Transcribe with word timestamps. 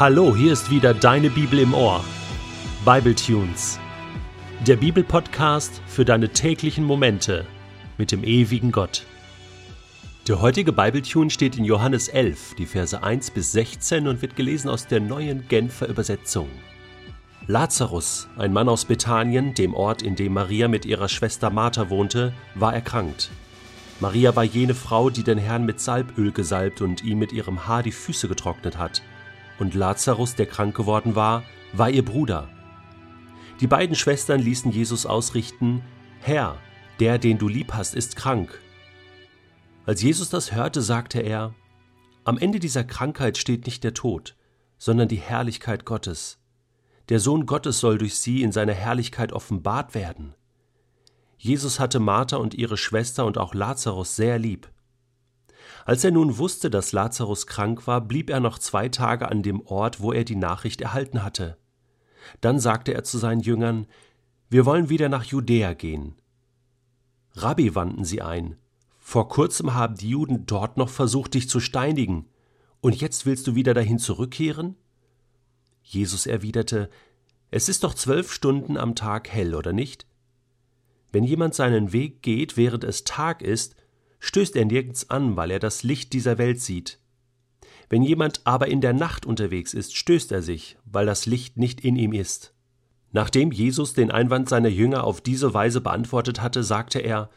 Hallo, 0.00 0.34
hier 0.34 0.54
ist 0.54 0.70
wieder 0.70 0.94
deine 0.94 1.28
Bibel 1.28 1.58
im 1.58 1.74
Ohr. 1.74 2.02
Bible 2.86 3.14
Tunes. 3.14 3.78
Der 4.66 4.76
Bibelpodcast 4.76 5.82
für 5.86 6.06
deine 6.06 6.30
täglichen 6.30 6.84
Momente 6.86 7.44
mit 7.98 8.10
dem 8.10 8.24
ewigen 8.24 8.72
Gott. 8.72 9.04
Der 10.26 10.40
heutige 10.40 10.72
Bibletune 10.72 11.28
steht 11.28 11.58
in 11.58 11.66
Johannes 11.66 12.08
11, 12.08 12.54
die 12.54 12.64
Verse 12.64 13.02
1 13.02 13.32
bis 13.32 13.52
16 13.52 14.08
und 14.08 14.22
wird 14.22 14.36
gelesen 14.36 14.70
aus 14.70 14.86
der 14.86 15.00
neuen 15.00 15.46
Genfer 15.48 15.86
Übersetzung. 15.86 16.48
Lazarus, 17.46 18.26
ein 18.38 18.54
Mann 18.54 18.70
aus 18.70 18.86
Bethanien, 18.86 19.52
dem 19.52 19.74
Ort, 19.74 20.00
in 20.00 20.16
dem 20.16 20.32
Maria 20.32 20.68
mit 20.68 20.86
ihrer 20.86 21.10
Schwester 21.10 21.50
Martha 21.50 21.90
wohnte, 21.90 22.32
war 22.54 22.72
erkrankt. 22.72 23.28
Maria 24.00 24.34
war 24.34 24.44
jene 24.44 24.74
Frau, 24.74 25.10
die 25.10 25.24
den 25.24 25.36
Herrn 25.36 25.66
mit 25.66 25.78
Salböl 25.78 26.32
gesalbt 26.32 26.80
und 26.80 27.04
ihm 27.04 27.18
mit 27.18 27.32
ihrem 27.32 27.66
Haar 27.66 27.82
die 27.82 27.92
Füße 27.92 28.28
getrocknet 28.28 28.78
hat. 28.78 29.02
Und 29.60 29.74
Lazarus, 29.74 30.34
der 30.34 30.46
krank 30.46 30.74
geworden 30.74 31.14
war, 31.14 31.44
war 31.72 31.90
ihr 31.90 32.04
Bruder. 32.04 32.48
Die 33.60 33.66
beiden 33.66 33.94
Schwestern 33.94 34.40
ließen 34.40 34.72
Jesus 34.72 35.04
ausrichten, 35.04 35.82
Herr, 36.20 36.56
der, 36.98 37.18
den 37.18 37.38
du 37.38 37.46
lieb 37.46 37.74
hast, 37.74 37.94
ist 37.94 38.16
krank. 38.16 38.58
Als 39.84 40.02
Jesus 40.02 40.30
das 40.30 40.52
hörte, 40.52 40.80
sagte 40.80 41.20
er, 41.20 41.54
Am 42.24 42.38
Ende 42.38 42.58
dieser 42.58 42.84
Krankheit 42.84 43.38
steht 43.38 43.66
nicht 43.66 43.84
der 43.84 43.94
Tod, 43.94 44.34
sondern 44.78 45.08
die 45.08 45.16
Herrlichkeit 45.16 45.84
Gottes. 45.84 46.38
Der 47.10 47.20
Sohn 47.20 47.44
Gottes 47.44 47.80
soll 47.80 47.98
durch 47.98 48.16
sie 48.16 48.42
in 48.42 48.52
seiner 48.52 48.72
Herrlichkeit 48.72 49.32
offenbart 49.32 49.94
werden. 49.94 50.34
Jesus 51.36 51.80
hatte 51.80 52.00
Martha 52.00 52.36
und 52.36 52.54
ihre 52.54 52.76
Schwester 52.76 53.26
und 53.26 53.36
auch 53.36 53.54
Lazarus 53.54 54.16
sehr 54.16 54.38
lieb. 54.38 54.70
Als 55.84 56.04
er 56.04 56.10
nun 56.10 56.38
wusste, 56.38 56.70
dass 56.70 56.92
Lazarus 56.92 57.46
krank 57.46 57.86
war, 57.86 58.00
blieb 58.00 58.30
er 58.30 58.40
noch 58.40 58.58
zwei 58.58 58.88
Tage 58.88 59.28
an 59.28 59.42
dem 59.42 59.60
Ort, 59.62 60.00
wo 60.00 60.12
er 60.12 60.24
die 60.24 60.36
Nachricht 60.36 60.80
erhalten 60.80 61.22
hatte. 61.22 61.56
Dann 62.40 62.58
sagte 62.58 62.94
er 62.94 63.04
zu 63.04 63.18
seinen 63.18 63.40
Jüngern, 63.40 63.86
Wir 64.48 64.66
wollen 64.66 64.88
wieder 64.88 65.08
nach 65.08 65.24
Judäa 65.24 65.74
gehen. 65.74 66.14
Rabbi 67.34 67.74
wandten 67.74 68.04
sie 68.04 68.20
ein. 68.20 68.56
Vor 68.98 69.28
kurzem 69.28 69.74
haben 69.74 69.96
die 69.96 70.10
Juden 70.10 70.46
dort 70.46 70.76
noch 70.76 70.88
versucht, 70.88 71.34
dich 71.34 71.48
zu 71.48 71.60
steinigen. 71.60 72.26
Und 72.80 73.00
jetzt 73.00 73.26
willst 73.26 73.46
du 73.46 73.54
wieder 73.54 73.74
dahin 73.74 73.98
zurückkehren? 73.98 74.76
Jesus 75.82 76.26
erwiderte, 76.26 76.90
Es 77.50 77.68
ist 77.68 77.84
doch 77.84 77.94
zwölf 77.94 78.32
Stunden 78.32 78.76
am 78.76 78.94
Tag 78.94 79.28
hell, 79.28 79.54
oder 79.54 79.72
nicht? 79.72 80.06
Wenn 81.12 81.24
jemand 81.24 81.54
seinen 81.54 81.92
Weg 81.92 82.22
geht, 82.22 82.56
während 82.56 82.84
es 82.84 83.04
Tag 83.04 83.42
ist, 83.42 83.74
stößt 84.20 84.54
er 84.56 84.64
nirgends 84.64 85.10
an, 85.10 85.36
weil 85.36 85.50
er 85.50 85.58
das 85.58 85.82
Licht 85.82 86.12
dieser 86.12 86.38
Welt 86.38 86.60
sieht. 86.60 86.98
Wenn 87.88 88.02
jemand 88.02 88.42
aber 88.44 88.68
in 88.68 88.80
der 88.80 88.92
Nacht 88.92 89.26
unterwegs 89.26 89.74
ist, 89.74 89.96
stößt 89.96 90.30
er 90.30 90.42
sich, 90.42 90.76
weil 90.84 91.06
das 91.06 91.26
Licht 91.26 91.56
nicht 91.56 91.80
in 91.80 91.96
ihm 91.96 92.12
ist. 92.12 92.54
Nachdem 93.12 93.50
Jesus 93.50 93.94
den 93.94 94.12
Einwand 94.12 94.48
seiner 94.48 94.68
Jünger 94.68 95.02
auf 95.02 95.20
diese 95.20 95.52
Weise 95.52 95.80
beantwortet 95.80 96.40
hatte, 96.40 96.62
sagte 96.62 97.00
er 97.00 97.28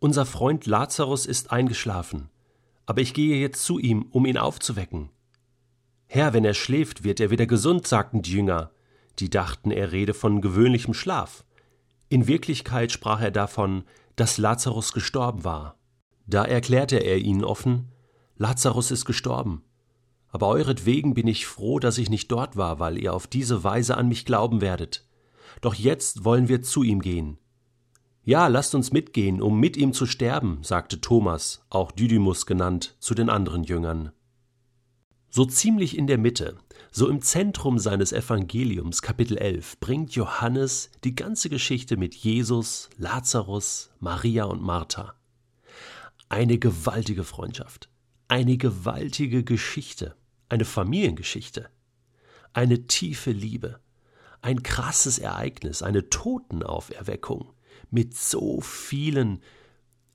Unser 0.00 0.26
Freund 0.26 0.66
Lazarus 0.66 1.26
ist 1.26 1.52
eingeschlafen, 1.52 2.28
aber 2.86 3.00
ich 3.00 3.14
gehe 3.14 3.36
jetzt 3.36 3.64
zu 3.64 3.78
ihm, 3.78 4.06
um 4.10 4.26
ihn 4.26 4.38
aufzuwecken. 4.38 5.10
Herr, 6.08 6.32
wenn 6.32 6.44
er 6.44 6.54
schläft, 6.54 7.04
wird 7.04 7.20
er 7.20 7.30
wieder 7.30 7.46
gesund, 7.46 7.86
sagten 7.86 8.22
die 8.22 8.32
Jünger, 8.32 8.72
die 9.20 9.30
dachten, 9.30 9.70
er 9.70 9.92
rede 9.92 10.14
von 10.14 10.40
gewöhnlichem 10.40 10.94
Schlaf. 10.94 11.44
In 12.08 12.26
Wirklichkeit 12.26 12.90
sprach 12.90 13.20
er 13.20 13.30
davon, 13.30 13.84
dass 14.16 14.38
Lazarus 14.38 14.92
gestorben 14.92 15.44
war. 15.44 15.76
Da 16.30 16.44
erklärte 16.44 16.98
er 16.98 17.18
ihnen 17.18 17.42
offen, 17.42 17.88
Lazarus 18.36 18.92
ist 18.92 19.04
gestorben. 19.04 19.64
Aber 20.28 20.46
euretwegen 20.46 21.12
bin 21.12 21.26
ich 21.26 21.44
froh, 21.44 21.80
dass 21.80 21.98
ich 21.98 22.08
nicht 22.08 22.30
dort 22.30 22.56
war, 22.56 22.78
weil 22.78 22.98
ihr 22.98 23.12
auf 23.12 23.26
diese 23.26 23.64
Weise 23.64 23.96
an 23.96 24.06
mich 24.06 24.24
glauben 24.24 24.60
werdet. 24.60 25.04
Doch 25.60 25.74
jetzt 25.74 26.24
wollen 26.24 26.48
wir 26.48 26.62
zu 26.62 26.84
ihm 26.84 27.00
gehen. 27.00 27.38
Ja, 28.22 28.46
lasst 28.46 28.76
uns 28.76 28.92
mitgehen, 28.92 29.42
um 29.42 29.58
mit 29.58 29.76
ihm 29.76 29.92
zu 29.92 30.06
sterben, 30.06 30.60
sagte 30.62 31.00
Thomas, 31.00 31.66
auch 31.68 31.90
Didymus 31.90 32.46
genannt, 32.46 32.94
zu 33.00 33.14
den 33.14 33.28
anderen 33.28 33.64
Jüngern. 33.64 34.12
So 35.30 35.44
ziemlich 35.44 35.98
in 35.98 36.06
der 36.06 36.18
Mitte, 36.18 36.58
so 36.92 37.08
im 37.08 37.22
Zentrum 37.22 37.80
seines 37.80 38.12
Evangeliums, 38.12 39.02
Kapitel 39.02 39.36
11, 39.36 39.80
bringt 39.80 40.12
Johannes 40.12 40.90
die 41.02 41.16
ganze 41.16 41.48
Geschichte 41.48 41.96
mit 41.96 42.14
Jesus, 42.14 42.88
Lazarus, 42.98 43.90
Maria 43.98 44.44
und 44.44 44.62
Martha. 44.62 45.14
Eine 46.30 46.58
gewaltige 46.58 47.24
Freundschaft, 47.24 47.90
eine 48.28 48.56
gewaltige 48.56 49.42
Geschichte, 49.42 50.14
eine 50.48 50.64
Familiengeschichte, 50.64 51.68
eine 52.52 52.86
tiefe 52.86 53.32
Liebe, 53.32 53.80
ein 54.40 54.62
krasses 54.62 55.18
Ereignis, 55.18 55.82
eine 55.82 56.08
Totenauferweckung 56.08 57.52
mit 57.90 58.16
so 58.16 58.60
vielen 58.60 59.42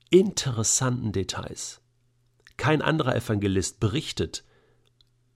interessanten 0.09 1.11
Details. 1.11 1.81
Kein 2.55 2.81
anderer 2.81 3.17
Evangelist 3.17 3.81
berichtet 3.81 4.45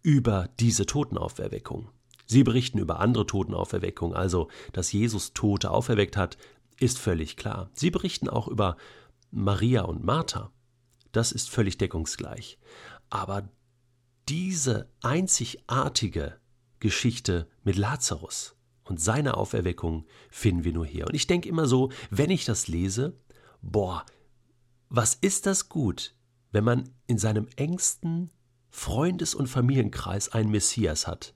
über 0.02 0.48
diese 0.62 0.86
Totenauferweckung. 0.86 1.90
Sie 2.26 2.46
berichten 2.46 2.80
über 2.80 3.02
andere 3.02 3.26
Totenauferweckungen, 3.26 4.16
also 4.16 4.48
dass 4.72 4.94
Jesus 4.94 5.34
Tote 5.34 5.72
auferweckt 5.72 6.16
hat, 6.16 6.38
ist 6.80 7.00
völlig 7.00 7.36
klar. 7.36 7.70
Sie 7.74 7.92
berichten 7.92 8.30
auch 8.30 8.48
über 8.48 8.78
Maria 9.30 9.82
und 9.82 10.06
Martha. 10.06 10.54
Das 11.12 11.32
ist 11.32 11.50
völlig 11.50 11.78
deckungsgleich. 11.78 12.60
Aber 13.10 13.50
diese 14.28 14.92
einzigartige 15.02 16.40
Geschichte 16.80 17.48
mit 17.64 17.76
Lazarus 17.76 18.56
und 18.84 19.02
seiner 19.02 19.38
Auferweckung 19.38 20.06
finden 20.30 20.64
wir 20.64 20.74
nur 20.74 20.86
hier. 20.86 21.08
Und 21.08 21.16
ich 21.16 21.28
denke 21.28 21.50
immer 21.50 21.68
so, 21.68 21.92
wenn 22.10 22.30
ich 22.30 22.46
das 22.46 22.68
lese, 22.68 23.20
boah, 23.62 24.06
was 24.90 25.16
ist 25.16 25.46
das 25.46 25.70
gut, 25.70 26.16
wenn 26.52 26.64
man 26.64 26.90
in 27.08 27.18
seinem 27.18 27.48
engsten 27.56 28.32
Freundes- 28.70 29.36
und 29.36 29.48
Familienkreis 29.48 30.30
einen 30.30 30.52
Messias 30.52 31.08
hat, 31.08 31.36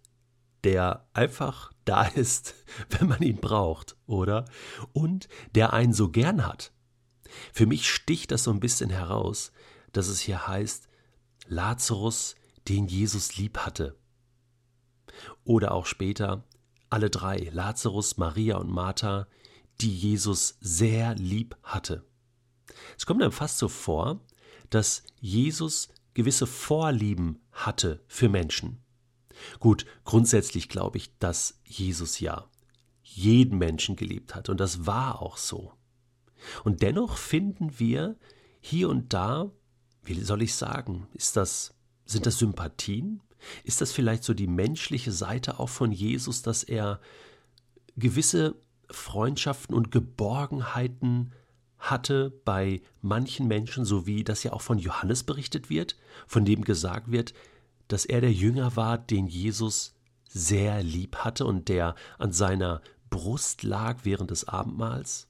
der 0.63 1.07
einfach 1.13 1.72
da 1.85 2.03
ist, 2.16 2.55
wenn 2.90 3.07
man 3.07 3.22
ihn 3.22 3.38
braucht, 3.38 3.95
oder? 4.05 4.45
Und 4.94 5.28
der 5.55 5.73
einen 5.73 5.94
so 5.94 6.09
gern 6.09 6.45
hat. 6.45 6.73
Für 7.51 7.66
mich 7.66 7.90
sticht 7.90 8.31
das 8.31 8.44
so 8.44 8.51
ein 8.51 8.59
bisschen 8.59 8.90
heraus, 8.90 9.51
dass 9.93 10.07
es 10.07 10.19
hier 10.19 10.47
heißt, 10.47 10.89
Lazarus, 11.47 12.35
den 12.67 12.87
Jesus 12.87 13.37
lieb 13.37 13.59
hatte. 13.59 13.97
Oder 15.43 15.71
auch 15.71 15.85
später, 15.85 16.43
alle 16.89 17.09
drei, 17.09 17.49
Lazarus, 17.51 18.17
Maria 18.17 18.57
und 18.57 18.69
Martha, 18.69 19.27
die 19.81 19.95
Jesus 19.95 20.57
sehr 20.59 21.15
lieb 21.15 21.57
hatte. 21.63 22.05
Es 22.97 23.05
kommt 23.05 23.21
einem 23.21 23.31
fast 23.31 23.57
so 23.57 23.67
vor, 23.67 24.21
dass 24.69 25.03
Jesus 25.19 25.89
gewisse 26.13 26.47
Vorlieben 26.47 27.41
hatte 27.51 28.03
für 28.07 28.29
Menschen. 28.29 28.83
Gut, 29.59 29.85
grundsätzlich 30.05 30.69
glaube 30.69 30.97
ich, 30.97 31.17
dass 31.17 31.59
Jesus 31.65 32.19
ja 32.19 32.49
jeden 33.01 33.57
Menschen 33.57 33.95
geliebt 33.95 34.35
hat 34.35 34.49
und 34.49 34.59
das 34.59 34.85
war 34.85 35.21
auch 35.21 35.37
so. 35.37 35.73
Und 36.63 36.81
dennoch 36.81 37.17
finden 37.17 37.79
wir 37.79 38.17
hier 38.59 38.89
und 38.89 39.13
da, 39.13 39.51
wie 40.03 40.19
soll 40.22 40.41
ich 40.41 40.56
sagen, 40.56 41.08
ist 41.14 41.36
das, 41.38 41.74
sind 42.06 42.25
das 42.25 42.38
Sympathien? 42.38 43.22
Ist 43.64 43.81
das 43.81 43.91
vielleicht 43.91 44.24
so 44.24 44.34
die 44.34 44.47
menschliche 44.47 45.12
Seite 45.12 45.59
auch 45.59 45.69
von 45.69 45.91
Jesus, 45.91 46.41
dass 46.41 46.64
er 46.64 47.00
gewisse 47.97 48.56
Freundschaften 48.90 49.75
und 49.75 49.91
Geborgenheiten 49.91 51.31
hatte 51.78 52.31
bei 52.46 52.81
manchen 53.02 53.47
Menschen, 53.47 53.84
so 53.84 54.06
wie 54.06 54.24
das 54.24 54.44
ja 54.44 54.53
auch 54.53 54.62
von 54.62 54.80
Johannes 54.80 55.24
berichtet 55.24 55.69
wird, 55.69 55.97
von 56.28 56.46
dem 56.46 56.64
gesagt 56.64 57.11
wird, 57.11 57.34
dass 57.88 58.06
er 58.06 58.22
der 58.22 58.32
Jünger 58.32 58.76
war, 58.76 58.97
den 58.97 59.28
Jesus 59.28 59.94
sehr 60.29 60.82
lieb 60.82 61.17
hatte 61.17 61.46
und 61.46 61.67
der 61.67 61.96
an 62.17 62.32
seiner 62.32 62.82
Brust 63.09 63.64
lag 63.64 63.99
während 64.03 64.32
des 64.32 64.47
Abendmahls? 64.47 65.28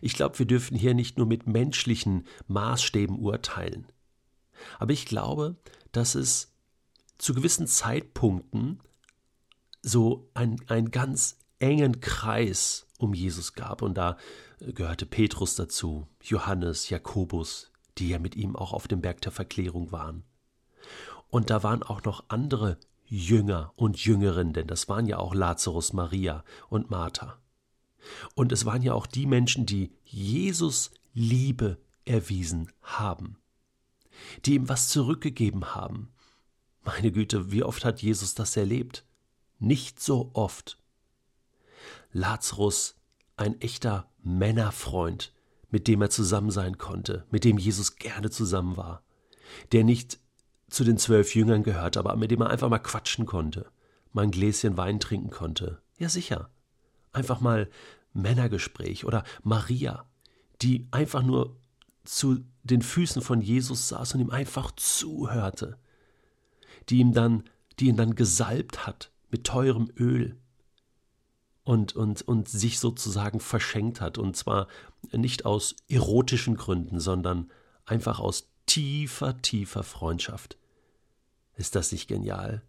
Ich 0.00 0.14
glaube, 0.14 0.38
wir 0.38 0.46
dürfen 0.46 0.76
hier 0.76 0.94
nicht 0.94 1.18
nur 1.18 1.26
mit 1.26 1.46
menschlichen 1.46 2.26
Maßstäben 2.46 3.18
urteilen. 3.18 3.86
Aber 4.78 4.92
ich 4.92 5.06
glaube, 5.06 5.56
dass 5.92 6.14
es 6.14 6.52
zu 7.18 7.34
gewissen 7.34 7.66
Zeitpunkten 7.66 8.80
so 9.82 10.30
einen 10.34 10.90
ganz 10.90 11.38
engen 11.58 12.00
Kreis 12.00 12.86
um 12.98 13.14
Jesus 13.14 13.54
gab. 13.54 13.82
Und 13.82 13.96
da 13.96 14.16
gehörte 14.60 15.06
Petrus 15.06 15.54
dazu, 15.54 16.06
Johannes, 16.22 16.90
Jakobus, 16.90 17.70
die 17.98 18.08
ja 18.08 18.18
mit 18.18 18.36
ihm 18.36 18.56
auch 18.56 18.72
auf 18.72 18.88
dem 18.88 19.00
Berg 19.00 19.20
der 19.22 19.32
Verklärung 19.32 19.92
waren. 19.92 20.24
Und 21.30 21.50
da 21.50 21.62
waren 21.62 21.82
auch 21.82 22.02
noch 22.04 22.24
andere 22.28 22.78
Jünger 23.04 23.72
und 23.76 24.04
Jüngerinnen, 24.04 24.52
denn 24.52 24.66
das 24.66 24.88
waren 24.88 25.06
ja 25.06 25.18
auch 25.18 25.34
Lazarus, 25.34 25.92
Maria 25.92 26.44
und 26.68 26.90
Martha. 26.90 27.38
Und 28.34 28.52
es 28.52 28.64
waren 28.64 28.82
ja 28.82 28.94
auch 28.94 29.06
die 29.06 29.26
Menschen, 29.26 29.66
die 29.66 29.92
Jesus 30.04 30.90
Liebe 31.14 31.78
erwiesen 32.04 32.70
haben, 32.82 33.38
die 34.44 34.54
ihm 34.54 34.68
was 34.68 34.88
zurückgegeben 34.88 35.74
haben. 35.74 36.10
Meine 36.84 37.12
Güte, 37.12 37.52
wie 37.52 37.62
oft 37.62 37.84
hat 37.84 38.00
Jesus 38.00 38.34
das 38.34 38.56
erlebt? 38.56 39.04
Nicht 39.58 40.00
so 40.00 40.30
oft. 40.32 40.78
Lazarus, 42.12 42.96
ein 43.36 43.60
echter 43.60 44.10
Männerfreund, 44.22 45.32
mit 45.70 45.86
dem 45.86 46.00
er 46.00 46.10
zusammen 46.10 46.50
sein 46.50 46.78
konnte, 46.78 47.26
mit 47.30 47.44
dem 47.44 47.58
Jesus 47.58 47.96
gerne 47.96 48.30
zusammen 48.30 48.76
war, 48.76 49.02
der 49.72 49.84
nicht 49.84 50.18
zu 50.70 50.84
den 50.84 50.98
zwölf 50.98 51.34
Jüngern 51.34 51.62
gehört, 51.62 51.96
aber 51.96 52.16
mit 52.16 52.30
dem 52.30 52.40
er 52.40 52.50
einfach 52.50 52.68
mal 52.68 52.78
quatschen 52.78 53.26
konnte, 53.26 53.70
mal 54.12 54.22
ein 54.22 54.30
Gläschen 54.30 54.76
Wein 54.76 55.00
trinken 55.00 55.30
konnte. 55.30 55.82
Ja, 55.98 56.08
sicher. 56.08 56.50
Einfach 57.18 57.40
mal 57.40 57.68
Männergespräch 58.12 59.04
oder 59.04 59.24
Maria, 59.42 60.04
die 60.62 60.86
einfach 60.92 61.24
nur 61.24 61.56
zu 62.04 62.44
den 62.62 62.80
Füßen 62.80 63.22
von 63.22 63.40
Jesus 63.40 63.88
saß 63.88 64.14
und 64.14 64.20
ihm 64.20 64.30
einfach 64.30 64.70
zuhörte, 64.76 65.78
die 66.88 66.98
ihm 66.98 67.12
dann, 67.12 67.42
die 67.80 67.88
ihn 67.88 67.96
dann 67.96 68.14
gesalbt 68.14 68.86
hat 68.86 69.10
mit 69.30 69.44
teurem 69.44 69.90
Öl 69.98 70.36
und, 71.64 71.96
und, 71.96 72.22
und 72.22 72.48
sich 72.48 72.78
sozusagen 72.78 73.40
verschenkt 73.40 74.00
hat, 74.00 74.16
und 74.16 74.36
zwar 74.36 74.68
nicht 75.10 75.44
aus 75.44 75.74
erotischen 75.88 76.56
Gründen, 76.56 77.00
sondern 77.00 77.50
einfach 77.84 78.20
aus 78.20 78.48
tiefer, 78.66 79.42
tiefer 79.42 79.82
Freundschaft. 79.82 80.56
Ist 81.56 81.74
das 81.74 81.90
nicht 81.90 82.06
genial? 82.06 82.62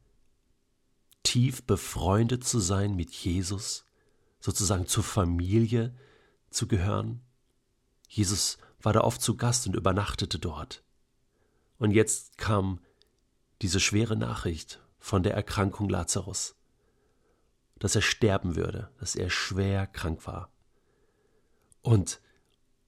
Tief 1.21 1.61
befreundet 1.61 2.43
zu 2.43 2.59
sein 2.59 2.95
mit 2.95 3.11
Jesus, 3.11 3.85
sozusagen 4.39 4.87
zur 4.87 5.03
Familie 5.03 5.95
zu 6.49 6.67
gehören. 6.67 7.21
Jesus 8.07 8.57
war 8.81 8.93
da 8.93 9.01
oft 9.01 9.21
zu 9.21 9.35
Gast 9.37 9.67
und 9.67 9.75
übernachtete 9.75 10.39
dort. 10.39 10.83
Und 11.77 11.91
jetzt 11.91 12.37
kam 12.37 12.79
diese 13.61 13.79
schwere 13.79 14.15
Nachricht 14.15 14.81
von 14.97 15.23
der 15.23 15.33
Erkrankung 15.33 15.89
Lazarus, 15.89 16.55
dass 17.77 17.95
er 17.95 18.01
sterben 18.01 18.55
würde, 18.55 18.91
dass 18.99 19.15
er 19.15 19.29
schwer 19.29 19.87
krank 19.87 20.25
war. 20.27 20.51
Und, 21.81 22.21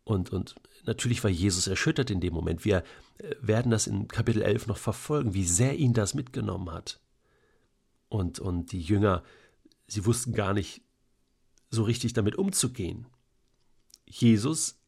und, 0.03 0.31
und 0.31 0.55
natürlich 0.85 1.23
war 1.23 1.31
Jesus 1.31 1.67
erschüttert 1.67 2.09
in 2.09 2.19
dem 2.19 2.33
Moment. 2.33 2.65
Wir 2.65 2.83
äh, 3.17 3.35
werden 3.41 3.71
das 3.71 3.87
in 3.87 4.07
Kapitel 4.07 4.41
11 4.41 4.67
noch 4.67 4.77
verfolgen, 4.77 5.33
wie 5.33 5.45
sehr 5.45 5.77
ihn 5.77 5.93
das 5.93 6.13
mitgenommen 6.13 6.71
hat. 6.71 6.99
Und, 8.09 8.39
und 8.39 8.73
die 8.73 8.81
Jünger, 8.81 9.23
sie 9.87 10.05
wussten 10.05 10.33
gar 10.33 10.53
nicht 10.53 10.81
so 11.71 11.83
richtig 11.83 12.13
damit 12.13 12.35
umzugehen. 12.35 13.07
Jesus 14.05 14.79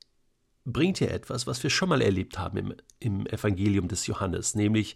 bringt 0.66 1.00
hier 1.00 1.12
etwas, 1.12 1.48
was 1.48 1.64
wir 1.64 1.70
schon 1.70 1.90
mal 1.90 2.02
erlebt 2.02 2.38
haben 2.38 2.58
im, 2.58 2.76
im 3.00 3.26
Evangelium 3.26 3.88
des 3.88 4.06
Johannes, 4.08 4.56
nämlich 4.56 4.96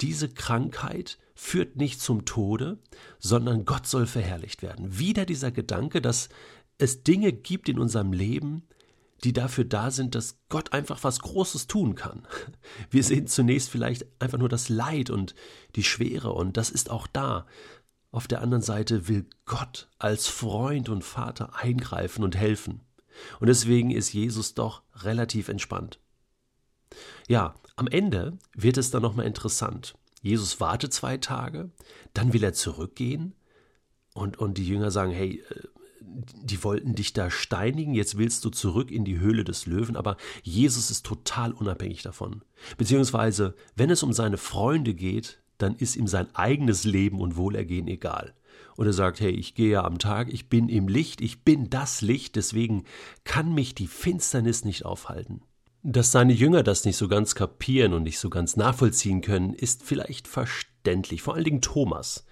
diese 0.00 0.28
Krankheit 0.28 1.18
führt 1.34 1.76
nicht 1.76 2.00
zum 2.00 2.24
Tode, 2.24 2.78
sondern 3.18 3.64
Gott 3.64 3.86
soll 3.86 4.06
verherrlicht 4.06 4.62
werden. 4.62 4.98
Wieder 4.98 5.26
dieser 5.26 5.50
Gedanke, 5.50 6.00
dass 6.00 6.28
es 6.78 7.02
Dinge 7.02 7.32
gibt 7.32 7.68
in 7.68 7.78
unserem 7.78 8.12
Leben, 8.12 8.66
die 9.24 9.32
dafür 9.32 9.64
da 9.64 9.90
sind, 9.90 10.14
dass 10.14 10.38
Gott 10.48 10.72
einfach 10.72 11.02
was 11.02 11.20
Großes 11.20 11.66
tun 11.66 11.94
kann. 11.94 12.26
Wir 12.90 13.02
sehen 13.02 13.26
zunächst 13.26 13.70
vielleicht 13.70 14.06
einfach 14.18 14.38
nur 14.38 14.48
das 14.48 14.68
Leid 14.68 15.08
und 15.10 15.34
die 15.74 15.84
Schwere 15.84 16.32
und 16.32 16.56
das 16.56 16.70
ist 16.70 16.90
auch 16.90 17.06
da. 17.06 17.46
Auf 18.16 18.26
der 18.26 18.40
anderen 18.40 18.62
Seite 18.62 19.08
will 19.08 19.26
Gott 19.44 19.90
als 19.98 20.26
Freund 20.26 20.88
und 20.88 21.04
Vater 21.04 21.54
eingreifen 21.54 22.24
und 22.24 22.34
helfen. 22.34 22.80
Und 23.40 23.48
deswegen 23.48 23.90
ist 23.90 24.14
Jesus 24.14 24.54
doch 24.54 24.80
relativ 24.94 25.50
entspannt. 25.50 26.00
Ja, 27.28 27.56
am 27.76 27.86
Ende 27.86 28.38
wird 28.54 28.78
es 28.78 28.90
dann 28.90 29.02
nochmal 29.02 29.26
interessant. 29.26 29.98
Jesus 30.22 30.60
wartet 30.60 30.94
zwei 30.94 31.18
Tage, 31.18 31.70
dann 32.14 32.32
will 32.32 32.42
er 32.42 32.54
zurückgehen 32.54 33.34
und, 34.14 34.38
und 34.38 34.56
die 34.56 34.66
Jünger 34.66 34.90
sagen, 34.90 35.12
hey, 35.12 35.44
äh, 35.50 35.68
die 36.00 36.64
wollten 36.64 36.94
dich 36.94 37.12
da 37.12 37.30
steinigen, 37.30 37.92
jetzt 37.92 38.16
willst 38.16 38.42
du 38.46 38.48
zurück 38.48 38.90
in 38.90 39.04
die 39.04 39.18
Höhle 39.18 39.44
des 39.44 39.66
Löwen, 39.66 39.94
aber 39.94 40.16
Jesus 40.42 40.90
ist 40.90 41.04
total 41.04 41.52
unabhängig 41.52 42.00
davon. 42.00 42.42
Beziehungsweise, 42.78 43.54
wenn 43.74 43.90
es 43.90 44.02
um 44.02 44.14
seine 44.14 44.38
Freunde 44.38 44.94
geht, 44.94 45.42
dann 45.58 45.76
ist 45.76 45.96
ihm 45.96 46.06
sein 46.06 46.28
eigenes 46.34 46.84
Leben 46.84 47.20
und 47.20 47.36
Wohlergehen 47.36 47.88
egal. 47.88 48.34
Und 48.76 48.86
er 48.86 48.92
sagt, 48.92 49.20
hey, 49.20 49.30
ich 49.30 49.54
gehe 49.54 49.70
ja 49.70 49.84
am 49.84 49.98
Tag, 49.98 50.32
ich 50.32 50.48
bin 50.48 50.68
im 50.68 50.88
Licht, 50.88 51.20
ich 51.20 51.44
bin 51.44 51.70
das 51.70 52.02
Licht, 52.02 52.36
deswegen 52.36 52.84
kann 53.24 53.54
mich 53.54 53.74
die 53.74 53.86
Finsternis 53.86 54.64
nicht 54.64 54.84
aufhalten. 54.84 55.42
Dass 55.82 56.12
seine 56.12 56.32
Jünger 56.32 56.62
das 56.62 56.84
nicht 56.84 56.96
so 56.96 57.08
ganz 57.08 57.34
kapieren 57.34 57.94
und 57.94 58.02
nicht 58.02 58.18
so 58.18 58.28
ganz 58.28 58.56
nachvollziehen 58.56 59.20
können, 59.22 59.54
ist 59.54 59.82
vielleicht 59.82 60.28
verständlich. 60.28 61.22
Vor 61.22 61.34
allen 61.34 61.44
Dingen 61.44 61.62
Thomas. 61.62 62.26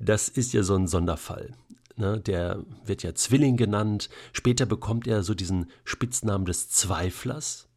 Das 0.00 0.28
ist 0.28 0.52
ja 0.52 0.62
so 0.62 0.74
ein 0.74 0.88
Sonderfall. 0.88 1.54
Ne? 1.96 2.20
Der 2.20 2.64
wird 2.84 3.02
ja 3.02 3.14
Zwilling 3.14 3.56
genannt. 3.56 4.08
Später 4.32 4.66
bekommt 4.66 5.06
er 5.06 5.22
so 5.22 5.34
diesen 5.34 5.66
Spitznamen 5.84 6.46
des 6.46 6.68
Zweiflers, 6.68 7.68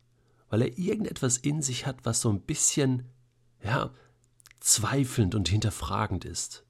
weil 0.50 0.62
er 0.64 0.78
irgendetwas 0.78 1.38
in 1.38 1.62
sich 1.62 1.86
hat, 1.86 1.98
was 2.04 2.22
so 2.22 2.30
ein 2.30 2.42
bisschen, 2.42 3.04
ja, 3.64 3.92
zweifelnd 4.62 5.36
und 5.36 5.50
hinterfragend 5.50 6.24
ist. 6.24 6.64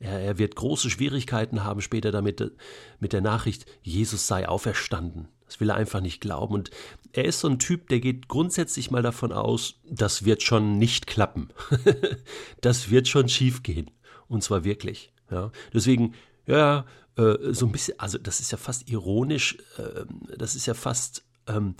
Er, 0.00 0.18
er 0.20 0.38
wird 0.38 0.56
große 0.56 0.90
Schwierigkeiten 0.90 1.62
haben 1.62 1.80
später 1.80 2.10
damit 2.10 2.52
mit 2.98 3.12
der 3.12 3.20
Nachricht, 3.20 3.66
Jesus 3.82 4.26
sei 4.26 4.48
auferstanden. 4.48 5.28
Das 5.44 5.60
will 5.60 5.70
er 5.70 5.76
einfach 5.76 6.00
nicht 6.00 6.20
glauben. 6.20 6.54
Und 6.54 6.70
er 7.12 7.24
ist 7.24 7.40
so 7.40 7.48
ein 7.48 7.58
Typ, 7.58 7.88
der 7.88 8.00
geht 8.00 8.28
grundsätzlich 8.28 8.90
mal 8.90 9.02
davon 9.02 9.32
aus, 9.32 9.80
das 9.84 10.24
wird 10.24 10.42
schon 10.42 10.78
nicht 10.78 11.06
klappen. 11.06 11.50
das 12.60 12.90
wird 12.90 13.08
schon 13.08 13.28
schief 13.28 13.62
gehen. 13.62 13.90
Und 14.28 14.42
zwar 14.42 14.64
wirklich. 14.64 15.12
Ja. 15.30 15.50
Deswegen, 15.74 16.14
ja, 16.46 16.86
äh, 17.16 17.52
so 17.52 17.66
ein 17.66 17.72
bisschen, 17.72 17.98
also 17.98 18.16
das 18.16 18.40
ist 18.40 18.52
ja 18.52 18.58
fast 18.58 18.88
ironisch, 18.88 19.58
äh, 19.76 20.04
das 20.36 20.54
ist 20.54 20.66
ja 20.66 20.74
fast 20.74 21.24
ähm, 21.48 21.74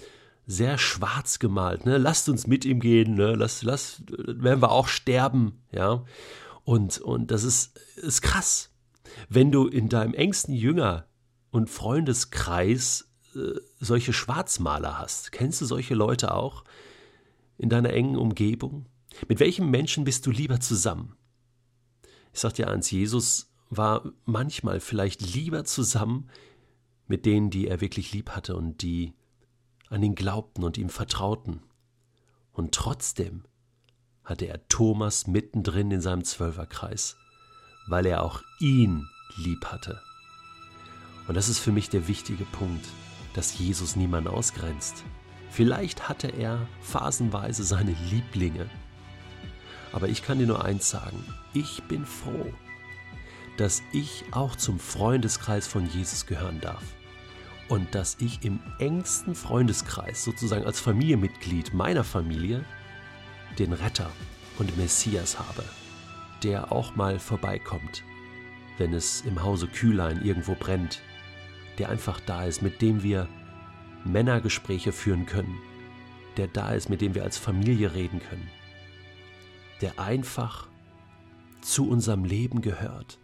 sehr 0.46 0.78
schwarz 0.78 1.38
gemalt. 1.38 1.86
Ne? 1.86 1.98
Lasst 1.98 2.28
uns 2.28 2.46
mit 2.46 2.64
ihm 2.64 2.80
gehen, 2.80 3.14
ne? 3.14 3.34
lass, 3.34 3.62
lass, 3.62 4.02
werden 4.08 4.62
wir 4.62 4.70
auch 4.70 4.88
sterben. 4.88 5.62
Ja. 5.72 6.04
Und, 6.64 6.98
und 6.98 7.30
das 7.30 7.44
ist, 7.44 7.78
ist 7.96 8.22
krass. 8.22 8.70
Wenn 9.28 9.52
du 9.52 9.66
in 9.66 9.88
deinem 9.88 10.14
engsten 10.14 10.54
Jünger- 10.54 11.06
und 11.50 11.70
Freundeskreis 11.70 13.10
äh, 13.34 13.60
solche 13.78 14.12
Schwarzmaler 14.12 14.98
hast, 14.98 15.32
kennst 15.32 15.60
du 15.60 15.66
solche 15.66 15.94
Leute 15.94 16.34
auch 16.34 16.64
in 17.58 17.68
deiner 17.68 17.90
engen 17.90 18.16
Umgebung? 18.16 18.86
Mit 19.28 19.40
welchem 19.40 19.70
Menschen 19.70 20.04
bist 20.04 20.26
du 20.26 20.30
lieber 20.30 20.60
zusammen? 20.60 21.16
Ich 22.32 22.40
sag 22.40 22.54
dir 22.54 22.68
eins, 22.68 22.90
Jesus 22.90 23.52
war 23.68 24.12
manchmal 24.24 24.80
vielleicht 24.80 25.34
lieber 25.34 25.64
zusammen 25.64 26.28
mit 27.06 27.26
denen, 27.26 27.50
die 27.50 27.66
er 27.66 27.80
wirklich 27.80 28.12
lieb 28.12 28.30
hatte 28.30 28.56
und 28.56 28.82
die 28.82 29.14
an 29.90 30.02
ihn 30.02 30.14
glaubten 30.14 30.64
und 30.64 30.78
ihm 30.78 30.88
vertrauten. 30.88 31.60
Und 32.52 32.72
trotzdem 32.72 33.44
hatte 34.24 34.46
er 34.46 34.66
Thomas 34.68 35.26
mittendrin 35.26 35.90
in 35.90 36.00
seinem 36.00 36.24
Zwölferkreis, 36.24 37.16
weil 37.88 38.06
er 38.06 38.22
auch 38.22 38.40
ihn 38.60 39.06
lieb 39.36 39.66
hatte. 39.66 40.00
Und 41.28 41.36
das 41.36 41.48
ist 41.48 41.58
für 41.58 41.72
mich 41.72 41.90
der 41.90 42.08
wichtige 42.08 42.44
Punkt, 42.44 42.86
dass 43.34 43.58
Jesus 43.58 43.96
niemanden 43.96 44.30
ausgrenzt. 44.30 45.04
Vielleicht 45.50 46.08
hatte 46.08 46.28
er 46.28 46.66
phasenweise 46.80 47.64
seine 47.64 47.94
Lieblinge. 48.10 48.70
Aber 49.92 50.08
ich 50.08 50.22
kann 50.22 50.38
dir 50.38 50.46
nur 50.46 50.64
eins 50.64 50.88
sagen, 50.88 51.24
ich 51.52 51.82
bin 51.84 52.06
froh, 52.06 52.52
dass 53.56 53.82
ich 53.92 54.24
auch 54.30 54.54
zum 54.54 54.78
Freundeskreis 54.78 55.66
von 55.66 55.88
Jesus 55.90 56.26
gehören 56.26 56.60
darf. 56.60 56.82
Und 57.70 57.94
dass 57.94 58.16
ich 58.18 58.44
im 58.44 58.58
engsten 58.80 59.36
Freundeskreis, 59.36 60.24
sozusagen 60.24 60.66
als 60.66 60.80
Familienmitglied 60.80 61.72
meiner 61.72 62.02
Familie, 62.02 62.64
den 63.60 63.72
Retter 63.72 64.10
und 64.58 64.76
Messias 64.76 65.38
habe, 65.38 65.62
der 66.42 66.72
auch 66.72 66.96
mal 66.96 67.20
vorbeikommt, 67.20 68.02
wenn 68.78 68.92
es 68.92 69.20
im 69.20 69.40
Hause 69.44 69.68
Kühlein 69.68 70.20
irgendwo 70.24 70.56
brennt, 70.56 71.00
der 71.78 71.90
einfach 71.90 72.18
da 72.18 72.44
ist, 72.44 72.60
mit 72.60 72.82
dem 72.82 73.04
wir 73.04 73.28
Männergespräche 74.04 74.90
führen 74.90 75.26
können, 75.26 75.56
der 76.38 76.48
da 76.48 76.72
ist, 76.72 76.90
mit 76.90 77.00
dem 77.00 77.14
wir 77.14 77.22
als 77.22 77.38
Familie 77.38 77.94
reden 77.94 78.18
können, 78.18 78.50
der 79.80 80.00
einfach 80.00 80.66
zu 81.60 81.88
unserem 81.88 82.24
Leben 82.24 82.62
gehört 82.62 83.20